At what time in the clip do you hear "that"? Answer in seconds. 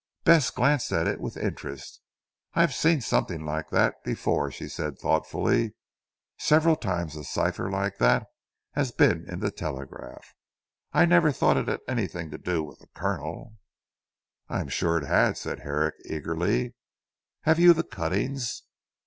3.69-4.03, 7.99-8.25